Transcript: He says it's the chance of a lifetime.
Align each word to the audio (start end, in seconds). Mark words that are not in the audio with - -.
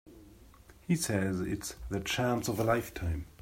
He 0.81 0.95
says 0.95 1.41
it's 1.41 1.75
the 1.91 1.99
chance 1.99 2.47
of 2.47 2.59
a 2.59 2.63
lifetime. 2.63 3.27